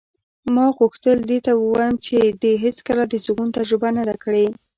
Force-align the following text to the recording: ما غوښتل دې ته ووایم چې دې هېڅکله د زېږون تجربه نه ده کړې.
ما 0.55 0.65
غوښتل 0.77 1.17
دې 1.29 1.39
ته 1.45 1.51
ووایم 1.61 1.95
چې 2.05 2.17
دې 2.41 2.53
هېڅکله 2.63 3.03
د 3.07 3.13
زېږون 3.23 3.49
تجربه 3.57 3.89
نه 3.97 4.03
ده 4.09 4.15
کړې. 4.23 4.45